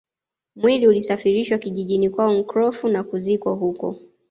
[0.55, 3.99] Mwili ulisafirishwa kijijini kwao Nkrofu na kuzikwa huko